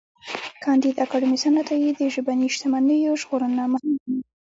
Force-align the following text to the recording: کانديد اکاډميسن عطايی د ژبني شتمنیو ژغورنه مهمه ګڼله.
کانديد 0.63 0.95
اکاډميسن 1.05 1.53
عطايی 1.61 1.91
د 1.95 2.01
ژبني 2.13 2.47
شتمنیو 2.55 3.19
ژغورنه 3.21 3.63
مهمه 3.71 3.87
ګڼله. 4.03 4.19